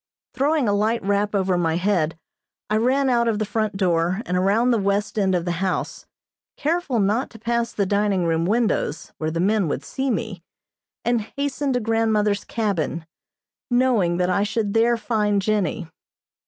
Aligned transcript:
Throwing 0.33 0.67
a 0.67 0.73
light 0.73 1.03
wrap 1.03 1.35
over 1.35 1.59
my 1.59 1.75
head, 1.75 2.17
I 2.71 2.77
ran 2.77 3.07
out 3.07 3.27
of 3.27 3.37
the 3.37 3.45
front 3.45 3.77
door, 3.77 4.23
and 4.25 4.35
around 4.35 4.71
the 4.71 4.79
west 4.81 5.19
end 5.19 5.35
of 5.35 5.45
the 5.45 5.51
house, 5.61 6.07
careful 6.57 6.99
not 6.99 7.29
to 7.29 7.37
pass 7.37 7.71
the 7.71 7.85
dining 7.85 8.25
room 8.25 8.47
windows, 8.47 9.11
where 9.19 9.29
the 9.29 9.39
men 9.39 9.67
would 9.67 9.83
see 9.85 10.09
me, 10.09 10.41
and 11.05 11.21
hastened 11.37 11.75
to 11.75 11.79
grandmother's 11.79 12.43
cabin, 12.45 13.05
knowing 13.69 14.17
that 14.17 14.31
I 14.31 14.41
should 14.41 14.73
there 14.73 14.97
find 14.97 15.39
Jennie. 15.39 15.87